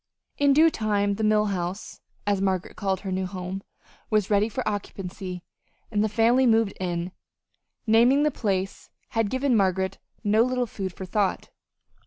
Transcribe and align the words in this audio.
In 0.39 0.51
due 0.53 0.71
time 0.71 1.13
the 1.13 1.23
Mill 1.23 1.45
House, 1.53 2.01
as 2.25 2.41
Margaret 2.41 2.75
called 2.75 3.01
her 3.01 3.11
new 3.11 3.27
home, 3.27 3.61
was 4.09 4.31
ready 4.31 4.49
for 4.49 4.67
occupancy, 4.67 5.43
and 5.91 6.03
the 6.03 6.09
family 6.09 6.47
moved 6.47 6.73
in. 6.79 7.11
Naming 7.85 8.23
the 8.23 8.31
place 8.31 8.89
had 9.09 9.29
given 9.29 9.55
Margaret 9.55 9.99
no 10.23 10.41
little 10.41 10.65
food 10.65 10.91
for 10.91 11.05
thought. 11.05 11.51